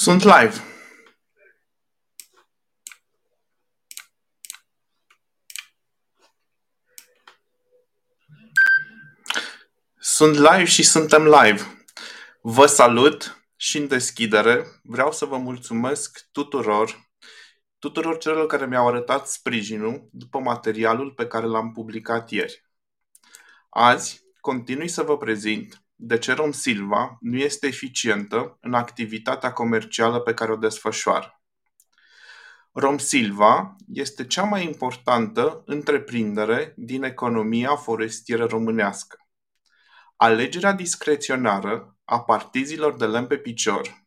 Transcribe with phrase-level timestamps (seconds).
[0.00, 0.54] Sunt live.
[9.98, 11.86] Sunt live și suntem live.
[12.42, 17.10] Vă salut și în deschidere vreau să vă mulțumesc tuturor,
[17.78, 22.64] tuturor celor care mi-au arătat sprijinul după materialul pe care l-am publicat ieri.
[23.68, 30.20] Azi continui să vă prezint de ce Rom Silva nu este eficientă în activitatea comercială
[30.20, 31.42] pe care o desfășoară.
[32.72, 39.16] Rom Silva este cea mai importantă întreprindere din economia forestieră românească.
[40.16, 44.04] Alegerea discreționară a partizilor de lemn pe picior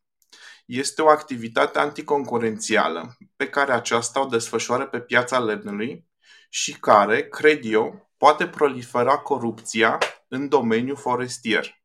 [0.65, 6.07] este o activitate anticoncurențială pe care aceasta o desfășoară pe piața lemnului
[6.49, 9.97] și care, cred eu, poate prolifera corupția
[10.27, 11.82] în domeniul forestier.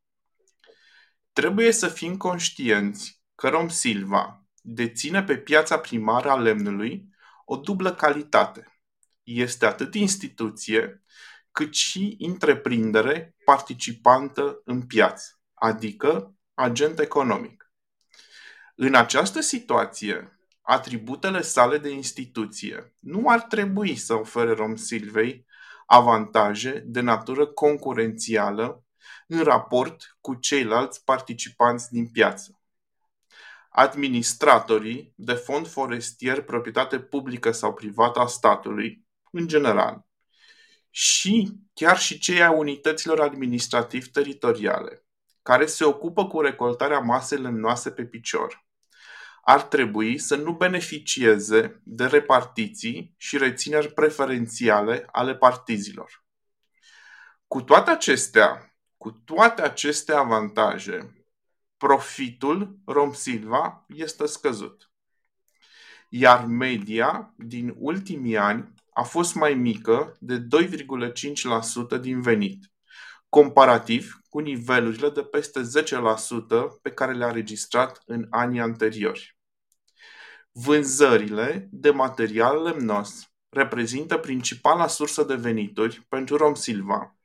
[1.39, 7.09] Trebuie să fim conștienți că Rom Silva deține pe piața primară a lemnului
[7.45, 8.81] o dublă calitate.
[9.23, 11.03] Este atât instituție
[11.53, 17.73] cât și întreprindere participantă în piață, adică agent economic.
[18.75, 25.47] În această situație, atributele sale de instituție nu ar trebui să ofere Rom Silvei
[25.87, 28.83] avantaje de natură concurențială
[29.29, 32.61] în raport cu ceilalți participanți din piață.
[33.71, 40.07] Administratorii de fond forestier, proprietate publică sau privată a statului, în general,
[40.91, 45.05] și chiar și cei ai unităților administrativ-teritoriale,
[45.43, 48.67] care se ocupă cu recoltarea masei lemnoase pe picior,
[49.43, 56.25] ar trebui să nu beneficieze de repartiții și rețineri preferențiale ale partizilor.
[57.47, 58.68] Cu toate acestea,
[58.99, 61.27] cu toate aceste avantaje,
[61.77, 64.91] profitul Romsilva este scăzut.
[66.09, 70.47] Iar media din ultimii ani a fost mai mică de
[71.97, 72.73] 2,5% din venit,
[73.29, 79.37] comparativ cu nivelurile de peste 10% pe care le-a registrat în anii anteriori.
[80.53, 87.18] Vânzările de material lemnos reprezintă principala sursă de venituri pentru Romsilva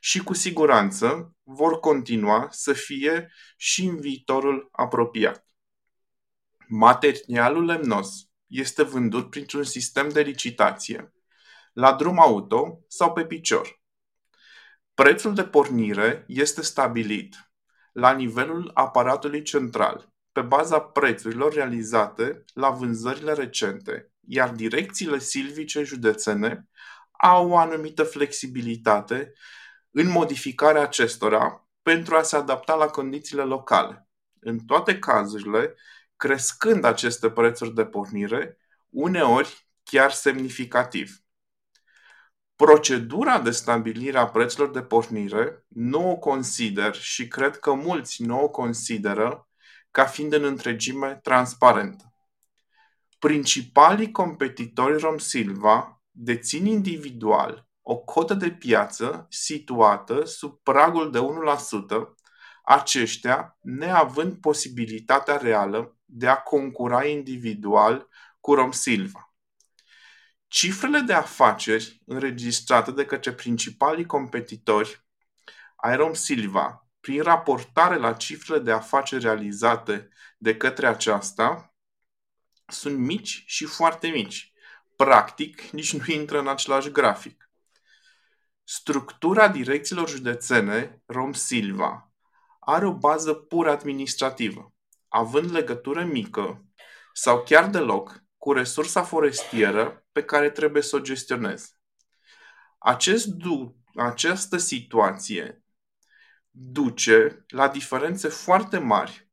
[0.00, 5.46] și cu siguranță vor continua să fie și în viitorul apropiat.
[6.68, 11.12] Materialul lemnos este vândut printr-un sistem de licitație,
[11.72, 13.80] la drum auto sau pe picior.
[14.94, 17.50] Prețul de pornire este stabilit
[17.92, 26.68] la nivelul aparatului central, pe baza prețurilor realizate la vânzările recente, iar direcțiile silvice județene
[27.10, 29.32] au o anumită flexibilitate
[30.00, 34.08] în modificarea acestora pentru a se adapta la condițiile locale.
[34.40, 35.74] În toate cazurile,
[36.16, 38.58] crescând aceste prețuri de pornire,
[38.88, 41.22] uneori chiar semnificativ.
[42.56, 48.42] Procedura de stabilire a prețurilor de pornire nu o consider și cred că mulți nu
[48.42, 49.48] o consideră
[49.90, 52.12] ca fiind în întregime transparentă.
[53.18, 61.22] Principalii competitori Romsilva dețin individual o cotă de piață situată sub pragul de 1%,
[62.64, 68.08] aceștia neavând posibilitatea reală de a concura individual
[68.40, 69.34] cu Romsilva.
[70.46, 75.06] Cifrele de afaceri înregistrate de către principalii competitori
[75.76, 81.74] ai Romsilva prin raportare la cifrele de afaceri realizate de către aceasta
[82.66, 84.52] sunt mici și foarte mici.
[84.96, 87.47] Practic, nici nu intră în același grafic.
[88.70, 92.12] Structura direcțiilor județene Rom-Silva
[92.60, 94.74] are o bază pur administrativă,
[95.08, 96.64] având legătură mică
[97.12, 101.68] sau chiar deloc cu resursa forestieră pe care trebuie să o gestioneze.
[102.78, 105.64] Acest du- această situație
[106.50, 109.30] duce la diferențe foarte mari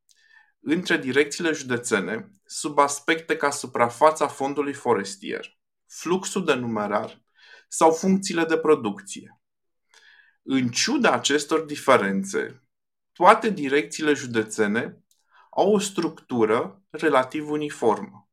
[0.60, 7.24] între direcțiile județene sub aspecte ca suprafața fondului forestier, fluxul de numerar
[7.68, 9.40] sau funcțiile de producție.
[10.44, 12.64] În ciuda acestor diferențe,
[13.12, 15.04] toate direcțiile județene
[15.50, 18.30] au o structură relativ uniformă.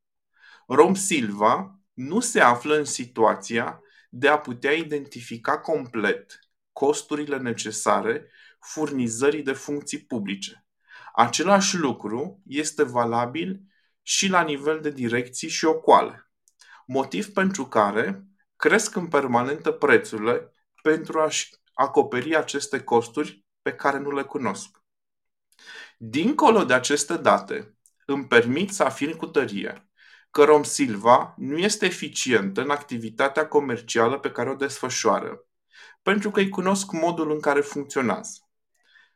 [0.67, 3.81] Rom Silva nu se află în situația
[4.11, 6.39] de a putea identifica complet
[6.73, 8.31] costurile necesare
[8.61, 10.67] furnizării de funcții publice.
[11.15, 13.61] Același lucru este valabil
[14.03, 16.31] și la nivel de direcții și ocoale,
[16.87, 18.27] motiv pentru care
[18.63, 24.83] cresc în permanentă prețurile pentru a-și acoperi aceste costuri pe care nu le cunosc.
[25.99, 29.91] Dincolo de aceste date, îmi permit să afirm cu tărie
[30.31, 35.47] că Rom Silva nu este eficient în activitatea comercială pe care o desfășoară,
[36.03, 38.51] pentru că îi cunosc modul în care funcționează.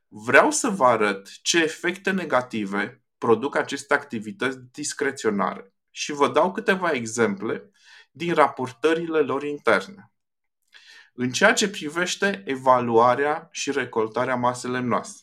[0.08, 6.90] Vreau să vă arăt ce efecte negative produc aceste activități discreționare și vă dau câteva
[6.90, 7.70] exemple
[8.16, 10.12] din raportările lor interne.
[11.12, 15.20] În ceea ce privește evaluarea și recoltarea masei lemnoase,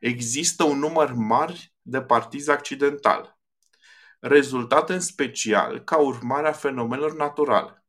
[0.00, 3.38] există un număr mare de partizi accidentale,
[4.20, 7.84] rezultate în special ca urmare a fenomenelor naturale.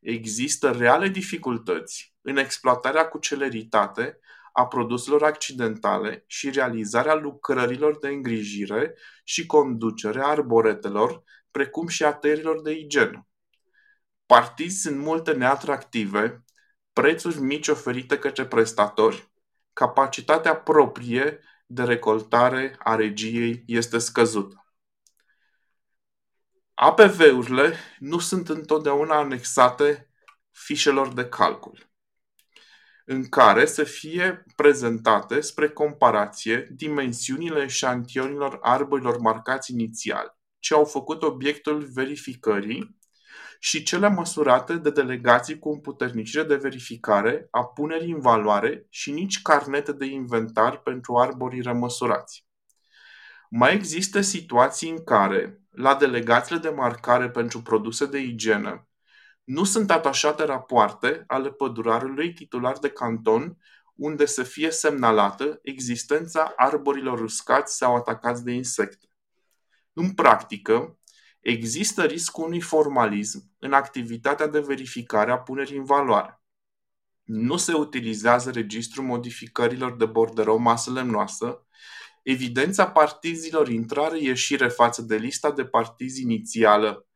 [0.00, 4.18] Există reale dificultăți în exploatarea cu celeritate
[4.52, 8.94] a produselor accidentale și realizarea lucrărilor de îngrijire
[9.24, 13.24] și conducere a arboretelor, precum și a tăierilor de igienă.
[14.30, 16.44] Partizi sunt multe neatractive,
[16.92, 19.32] prețuri mici oferite către prestatori,
[19.72, 24.66] capacitatea proprie de recoltare a regiei este scăzută.
[26.74, 30.10] APV-urile nu sunt întotdeauna anexate
[30.50, 31.90] fișelor de calcul
[33.04, 41.22] în care să fie prezentate spre comparație dimensiunile eșantionilor arborilor marcați inițial, ce au făcut
[41.22, 42.98] obiectul verificării
[43.58, 49.42] și cele măsurate de delegații cu împuternicire de verificare a punerii în valoare și nici
[49.42, 52.46] carnete de inventar pentru arborii rămăsurați.
[53.50, 58.88] Mai există situații în care, la delegațiile de marcare pentru produse de igienă,
[59.44, 63.56] nu sunt atașate rapoarte ale pădurarului titular de canton
[63.94, 69.06] unde să fie semnalată existența arborilor uscați sau atacați de insecte.
[69.92, 70.98] În practică,
[71.40, 76.42] există riscul unui formalism în activitatea de verificare a punerii în valoare.
[77.22, 81.66] Nu se utilizează registrul modificărilor de borderou masă lemnoasă,
[82.22, 87.06] evidența partizilor intrare-ieșire față de lista de partizi inițială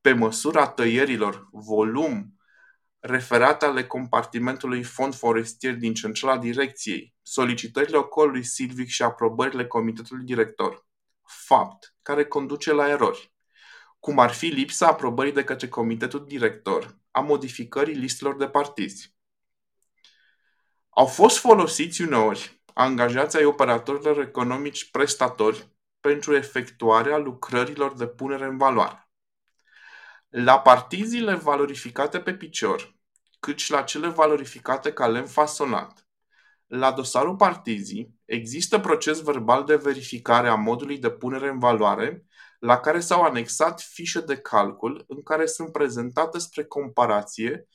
[0.00, 2.36] pe măsura tăierilor volum
[2.98, 10.86] referate ale compartimentului fond forestier din centrala direcției, solicitările ocolului silvic și aprobările comitetului director.
[11.22, 13.31] Fapt care conduce la erori,
[14.02, 19.16] cum ar fi lipsa aprobării de către comitetul director a modificării listelor de partizi.
[20.88, 25.70] Au fost folosiți uneori angajații ai operatorilor economici prestatori
[26.00, 29.10] pentru efectuarea lucrărilor de punere în valoare.
[30.28, 32.96] La partizile valorificate pe picior,
[33.40, 36.08] cât și la cele valorificate ca lemn fasonat.
[36.66, 42.26] La dosarul partizii există proces verbal de verificare a modului de punere în valoare,
[42.62, 47.68] la care s-au anexat fișe de calcul în care sunt prezentate spre comparație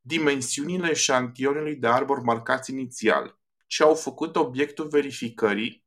[0.00, 5.84] dimensiunile eșantionului de arbor marcați inițial, ce au făcut obiectul verificării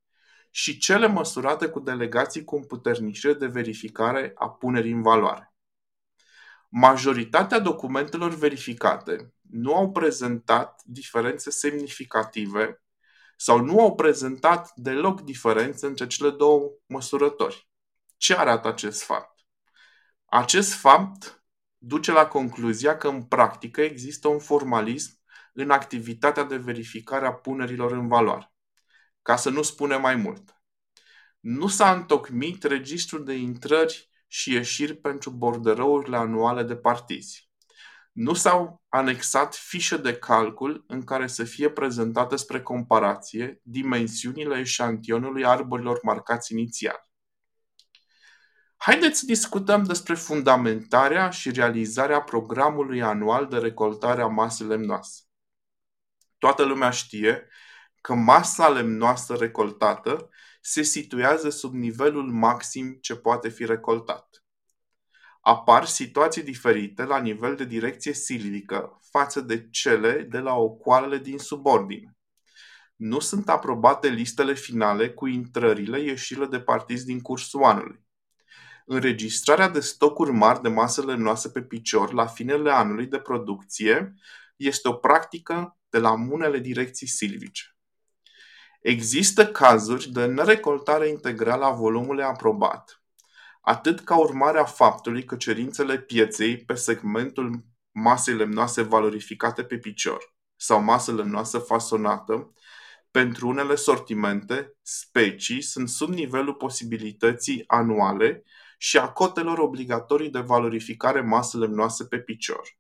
[0.52, 5.54] și cele măsurate cu delegații cu împuternicire de verificare a punerii în valoare.
[6.70, 12.84] Majoritatea documentelor verificate nu au prezentat diferențe semnificative
[13.36, 17.68] sau nu au prezentat deloc diferențe între cele două măsurători.
[18.18, 19.46] Ce arată acest fapt?
[20.26, 21.44] Acest fapt
[21.78, 25.20] duce la concluzia că în practică există un formalism
[25.54, 28.54] în activitatea de verificare a punerilor în valoare.
[29.22, 30.62] Ca să nu spunem mai mult.
[31.40, 37.50] Nu s-a întocmit registrul de intrări și ieșiri pentru borderourile anuale de partizi.
[38.12, 45.46] Nu s-au anexat fișe de calcul în care să fie prezentate spre comparație dimensiunile eșantionului
[45.46, 47.07] arborilor marcați inițial.
[48.78, 55.22] Haideți să discutăm despre fundamentarea și realizarea programului anual de recoltare a masei lemnoase.
[56.38, 57.48] Toată lumea știe
[58.02, 60.30] că masa lemnoasă recoltată
[60.62, 64.44] se situează sub nivelul maxim ce poate fi recoltat.
[65.42, 71.38] Apar situații diferite la nivel de direcție silvică față de cele de la ocoalele din
[71.38, 72.18] subordine.
[72.96, 78.07] Nu sunt aprobate listele finale cu intrările, ieșirile de partizi din cursul anului.
[78.90, 84.14] Înregistrarea de stocuri mari de masă lemnoasă pe picior la finele anului de producție
[84.56, 87.64] este o practică de la munele direcții silvice.
[88.82, 93.02] Există cazuri de nerecoltare integrală a volumului aprobat,
[93.62, 100.36] atât ca urmare a faptului că cerințele pieței pe segmentul masei lemnoase valorificate pe picior
[100.56, 102.54] sau masă lemnoasă fasonată
[103.12, 108.44] pentru unele sortimente, specii sunt sub nivelul posibilității anuale
[108.78, 112.78] și a cotelor obligatorii de valorificare masă lemnoase pe picior,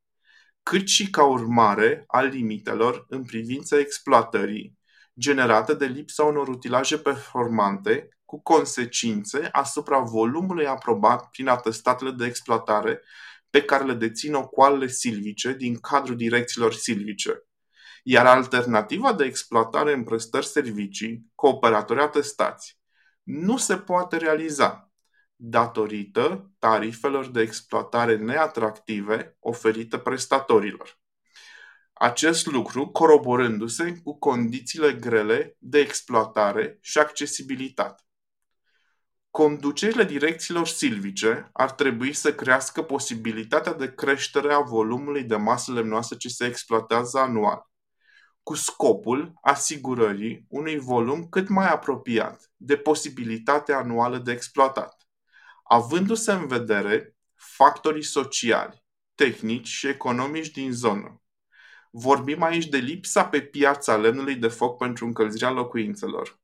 [0.63, 4.77] cât și ca urmare a limitelor în privința exploatării
[5.19, 13.01] generate de lipsa unor utilaje performante cu consecințe asupra volumului aprobat prin atestatele de exploatare
[13.49, 17.41] pe care le dețin ocoalele silvice din cadrul direcțiilor silvice.
[18.03, 22.79] Iar alternativa de exploatare în prestări servicii cu operatori atestați
[23.23, 24.86] nu se poate realiza
[25.39, 30.99] datorită tarifelor de exploatare neatractive oferite prestatorilor.
[31.93, 38.01] Acest lucru coroborându-se cu condițiile grele de exploatare și accesibilitate.
[39.29, 46.15] Conducerile direcțiilor silvice ar trebui să crească posibilitatea de creștere a volumului de masă lemnoasă
[46.15, 47.69] ce se exploatează anual,
[48.43, 54.96] cu scopul asigurării unui volum cât mai apropiat de posibilitatea anuală de exploatat,
[55.67, 61.21] avându-se în vedere factorii sociali, tehnici și economici din zonă.
[61.91, 66.39] Vorbim aici de lipsa pe piața lemnului de foc pentru încălzirea locuințelor,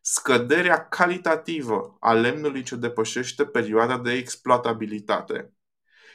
[0.00, 5.52] scăderea calitativă a lemnului ce depășește perioada de exploatabilitate,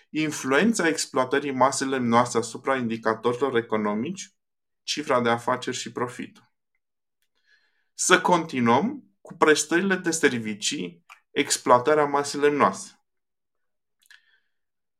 [0.09, 4.35] influența exploatării masei lemnoase asupra indicatorilor economici,
[4.83, 6.41] cifra de afaceri și profit.
[7.93, 11.05] Să continuăm cu prestările de servicii,
[11.37, 13.01] exploatarea masei lemnoase.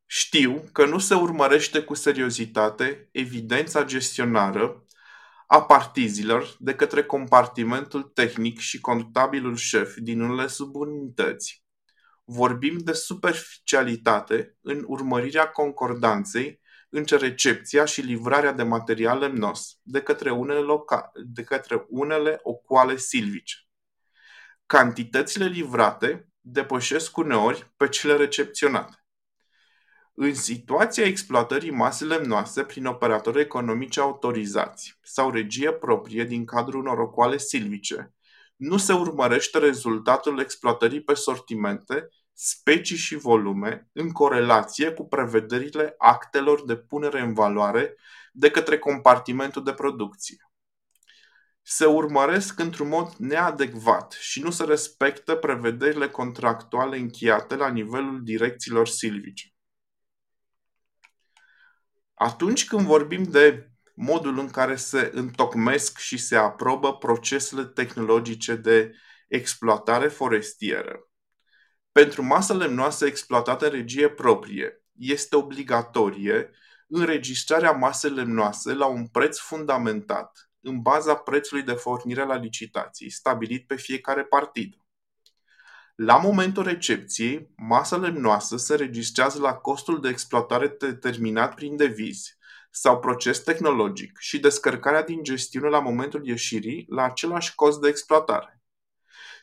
[0.06, 4.86] Știu că nu se urmărește cu seriozitate evidența gestionară
[5.48, 11.65] a partizilor de către compartimentul tehnic și contabilul șef din unele subunități.
[12.24, 20.32] Vorbim de superficialitate în urmărirea concordanței între recepția și livrarea de material lemnos de către
[20.32, 23.67] unele, loca- de către unele ocoale silvice.
[24.68, 29.06] Cantitățile livrate depășesc uneori pe cele recepționate.
[30.14, 37.00] În situația exploatării masei lemnoase prin operatori economici autorizați sau regie proprie din cadrul unor
[37.00, 38.14] ocoale silvice,
[38.56, 46.66] nu se urmărește rezultatul exploatării pe sortimente, specii și volume în corelație cu prevederile actelor
[46.66, 47.96] de punere în valoare
[48.32, 50.47] de către compartimentul de producție.
[51.70, 58.88] Se urmăresc într-un mod neadecvat și nu se respectă prevederile contractuale încheiate la nivelul direcțiilor
[58.88, 59.54] silvice.
[62.14, 68.96] Atunci când vorbim de modul în care se întocmesc și se aprobă procesele tehnologice de
[69.28, 71.10] exploatare forestieră,
[71.92, 76.50] pentru masă lemnoasă exploatată în regie proprie, este obligatorie
[76.88, 83.68] înregistrarea masei lemnoase la un preț fundamentat, în baza prețului de fornire la licitații, stabilit
[83.68, 84.78] pe fiecare partidă.
[85.96, 92.38] La momentul recepției, masa lemnoasă se registrează la costul de exploatare determinat prin devizi
[92.72, 98.62] sau proces tehnologic și descărcarea din gestiune la momentul ieșirii la același cost de exploatare.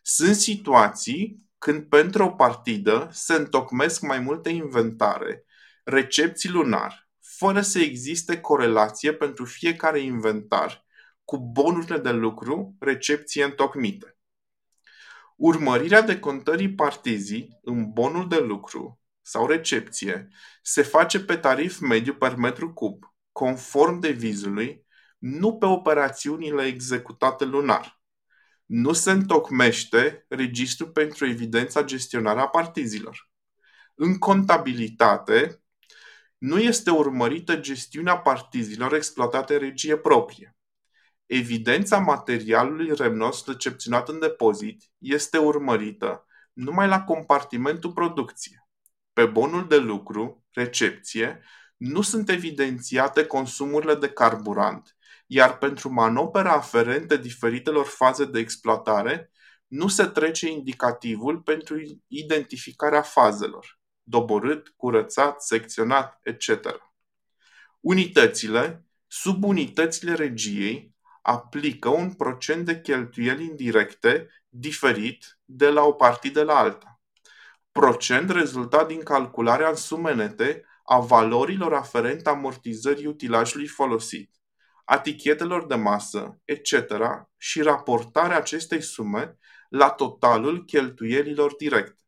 [0.03, 5.45] Sunt situații când pentru o partidă se întocmesc mai multe inventare,
[5.85, 10.84] recepții lunar, fără să existe corelație pentru fiecare inventar
[11.25, 14.17] cu bonurile de lucru recepție întocmite.
[15.37, 20.29] Urmărirea decontării partizii în bonul de lucru sau recepție
[20.63, 24.87] se face pe tarif mediu per metru cub, conform devizului,
[25.19, 28.03] nu pe operațiunile executate lunar.
[28.67, 33.31] Nu se întocmește registru pentru evidența gestionarea a partizilor.
[33.95, 35.63] În contabilitate,
[36.39, 40.57] nu este urmărită gestiunea partizilor exploatate în regie proprie.
[41.27, 48.69] Evidența materialului remnos recepționat în depozit este urmărită numai la compartimentul producție.
[49.13, 51.43] Pe bonul de lucru, recepție,
[51.77, 59.31] nu sunt evidențiate consumurile de carburant, iar pentru manopera aferente diferitelor faze de exploatare,
[59.67, 66.51] nu se trece indicativul pentru identificarea fazelor, doborât, curățat, secționat, etc.
[67.81, 70.94] Unitățile, subunitățile regiei,
[71.27, 77.01] aplică un procent de cheltuieli indirecte diferit de la o partidă la alta.
[77.73, 84.35] Procent rezultat din calcularea în sume nete a valorilor aferente amortizării utilajului folosit,
[84.85, 86.73] atichetelor de masă, etc.
[87.37, 89.39] și raportarea acestei sume
[89.69, 92.03] la totalul cheltuielilor directe.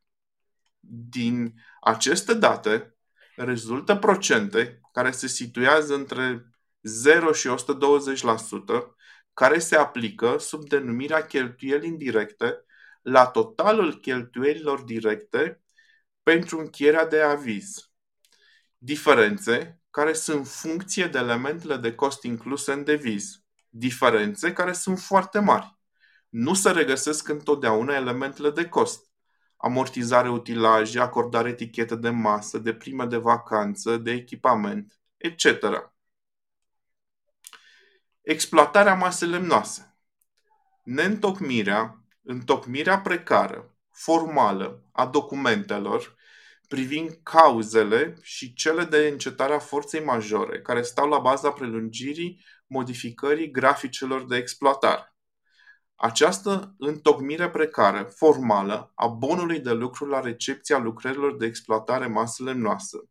[1.09, 2.97] Din aceste date
[3.37, 6.51] rezultă procente care se situează între
[6.83, 8.96] 0 și 120%,
[9.37, 12.65] care se aplică sub denumirea cheltuieli indirecte
[13.03, 15.63] la totalul cheltuielilor directe
[16.23, 17.91] pentru încheierea de aviz.
[18.79, 23.43] Diferențe care sunt funcție de elementele de cost incluse în deviz.
[23.69, 25.79] Diferențe care sunt foarte mari.
[26.29, 29.11] nu se regăsesc întotdeauna elementele de cost.
[29.57, 35.95] Amortizare utilaje, acordare etichete de masă, de prime de vacanță, de echipament, etc.
[38.29, 39.97] Exploatarea masei lemnoase.
[40.85, 46.17] Neîntocmirea, întocmirea precară, formală a documentelor
[46.69, 53.51] privind cauzele și cele de încetare a forței majore care stau la baza prelungirii modificării
[53.51, 55.15] graficelor de exploatare.
[55.95, 63.09] Această întocmire precară, formală, a bonului de lucru la recepția lucrărilor de exploatare masă lemnoasă,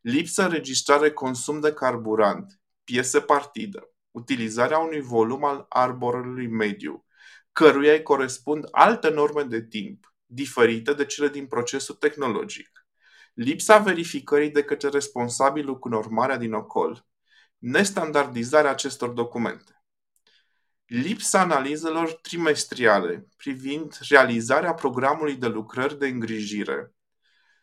[0.00, 7.04] lipsă înregistrare consum de carburant, piese partidă, utilizarea unui volum al arborului mediu,
[7.52, 12.86] căruia îi corespund alte norme de timp, diferite de cele din procesul tehnologic,
[13.34, 17.06] lipsa verificării de către responsabilul cu normarea din ocol,
[17.58, 19.82] nestandardizarea acestor documente.
[20.86, 26.92] Lipsa analizelor trimestriale privind realizarea programului de lucrări de îngrijire,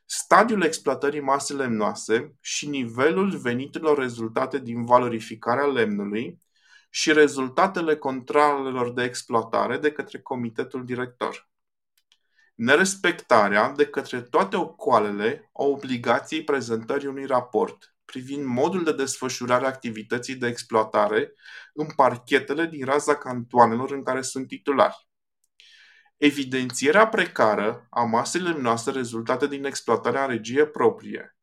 [0.05, 6.39] stadiul exploatării masei lemnoase și nivelul veniturilor rezultate din valorificarea lemnului
[6.95, 11.49] și rezultatele controlelor de exploatare de către comitetul director.
[12.53, 19.67] Nerespectarea de către toate ocoalele a obligației prezentării unui raport privind modul de desfășurare a
[19.67, 21.33] activității de exploatare
[21.73, 25.07] în parchetele din raza cantoanelor în care sunt titulari.
[26.17, 31.37] Evidențierea precară a masei lemnoase rezultate din exploatarea în regie proprie,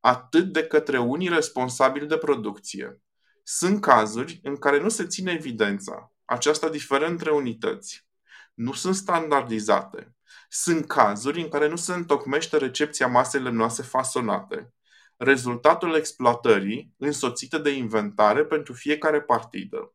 [0.00, 3.03] atât de către unii responsabili de producție.
[3.46, 6.12] Sunt cazuri în care nu se ține evidența.
[6.24, 8.06] Aceasta diferă între unități.
[8.54, 10.14] Nu sunt standardizate.
[10.48, 14.74] Sunt cazuri în care nu se întocmește recepția masei lemnoase fasonate
[15.16, 19.94] rezultatul exploatării însoțite de inventare pentru fiecare partidă,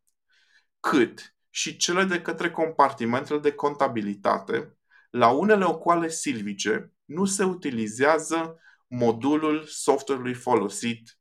[0.80, 4.78] cât și cele de către compartimentele de contabilitate,
[5.10, 11.18] la unele ocoale silvice nu se utilizează modulul software-ului folosit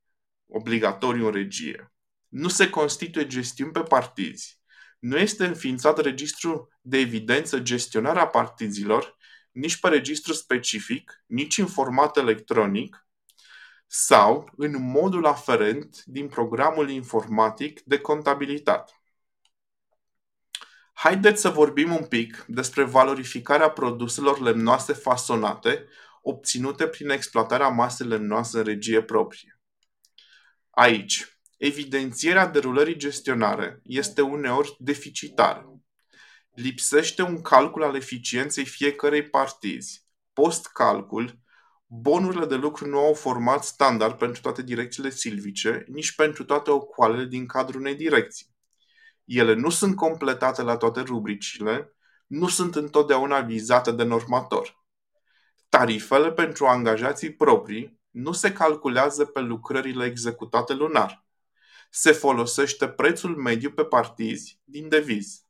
[0.46, 1.92] obligatoriu în regie.
[2.28, 4.60] Nu se constituie gestiuni pe partizi.
[4.98, 9.16] Nu este înființat registru de evidență gestionarea partizilor,
[9.52, 13.06] nici pe registru specific, nici în format electronic,
[13.86, 18.92] sau în modul aferent din programul informatic de contabilitate.
[20.92, 25.86] Haideți să vorbim un pic despre valorificarea produselor lemnoase fasonate
[26.22, 29.60] obținute prin exploatarea masei lemnoase în regie proprie.
[30.70, 35.80] Aici, evidențierea derulării gestionare este uneori deficitară.
[36.54, 40.06] Lipsește un calcul al eficienței fiecărei partizi.
[40.32, 41.38] Post-calcul,
[41.90, 47.24] Bonurile de lucru nu au format standard pentru toate direcțiile silvice, nici pentru toate ocoalele
[47.24, 48.54] din cadrul unei direcții.
[49.24, 54.84] Ele nu sunt completate la toate rubricile, nu sunt întotdeauna vizate de normator.
[55.68, 61.26] Tarifele pentru angajații proprii nu se calculează pe lucrările executate lunar.
[61.88, 65.42] Se folosește prețul mediu pe partizi din deviz.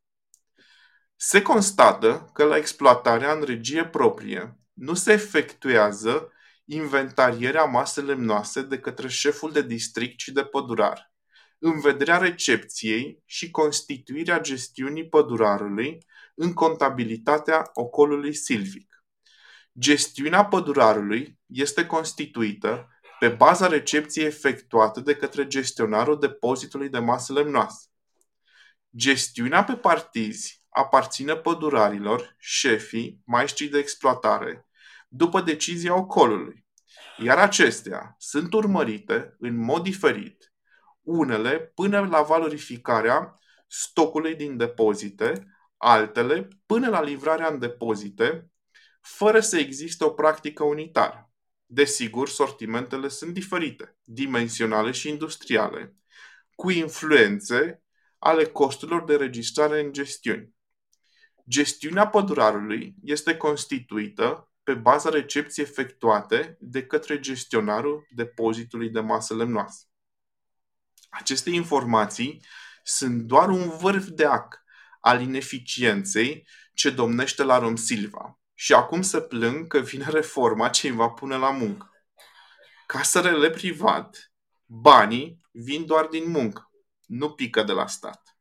[1.17, 6.33] Se constată că la exploatarea în regie proprie nu se efectuează
[6.65, 11.13] inventarierea masei lemnoase de către șeful de district și de pădurar,
[11.59, 15.99] în vederea recepției și constituirea gestiunii pădurarului
[16.35, 19.05] în contabilitatea ocolului silvic.
[19.79, 27.89] Gestiunea pădurarului este constituită pe baza recepției efectuate de către gestionarul depozitului de masă lemnoasă.
[28.97, 34.67] Gestiunea pe partizi aparține pădurarilor, șefii, maestrii de exploatare,
[35.09, 36.67] după decizia ocolului,
[37.19, 40.53] iar acestea sunt urmărite în mod diferit,
[41.03, 48.51] unele până la valorificarea stocului din depozite, altele până la livrarea în depozite,
[49.01, 51.28] fără să existe o practică unitară.
[51.71, 55.97] Desigur, sortimentele sunt diferite, dimensionale și industriale,
[56.55, 57.83] cu influențe
[58.19, 60.55] ale costurilor de registrare în gestiuni.
[61.49, 69.85] Gestiunea pădurarului este constituită pe baza recepției efectuate de către gestionarul depozitului de masă lemnoasă.
[71.09, 72.43] Aceste informații
[72.83, 74.63] sunt doar un vârf de ac
[75.01, 78.38] al ineficienței ce domnește la Rom Silva.
[78.61, 81.91] Și acum se plâng că vine reforma ce îi va pune la muncă.
[82.87, 84.33] Casărele privat,
[84.65, 86.71] banii vin doar din muncă,
[87.07, 88.39] nu pică de la stat.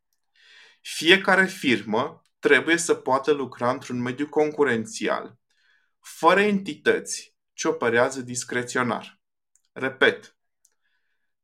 [0.81, 5.37] Fiecare firmă trebuie să poată lucra într-un mediu concurențial
[5.99, 9.21] fără entități ce operează discreționar.
[9.71, 10.37] Repet,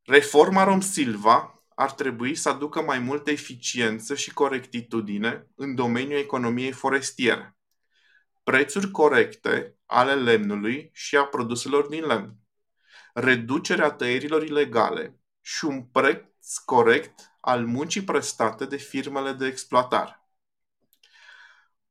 [0.04, 6.72] reforma Rom Silva ar trebui să aducă mai multă eficiență și corectitudine în domeniul economiei
[6.72, 7.58] forestiere.
[8.44, 12.36] Prețuri corecte ale lemnului și a produselor din lemn.
[13.14, 20.28] Reducerea tăierilor ilegale și un preț corect al muncii prestate de firmele de exploatare.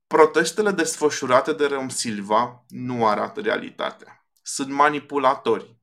[0.07, 4.27] Protestele desfășurate de Rem Silva nu arată realitatea.
[4.43, 5.77] Sunt manipulatori.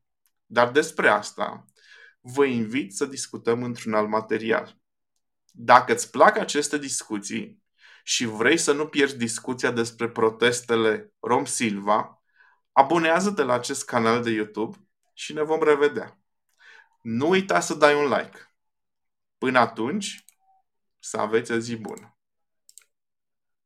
[0.46, 1.66] Dar despre asta
[2.22, 4.82] vă invit să discutăm într-un alt material.
[5.52, 7.59] Dacă îți plac aceste discuții
[8.10, 12.24] și vrei să nu pierzi discuția despre protestele Rom Silva,
[12.72, 14.78] abonează-te la acest canal de YouTube
[15.14, 16.20] și ne vom revedea.
[17.02, 18.54] Nu uita să dai un like.
[19.38, 20.26] Până atunci,
[21.00, 22.19] să aveți o zi bună!